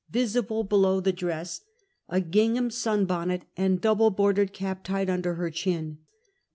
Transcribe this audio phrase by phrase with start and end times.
[0.09, 1.61] visible below the dress,
[2.09, 5.99] a gingham sunbonnet and double bordered cap tied under her chin.